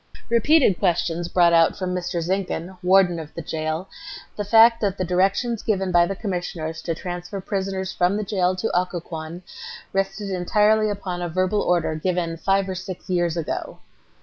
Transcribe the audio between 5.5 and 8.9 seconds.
given by the Commissioners to transfer prisoners from the jail to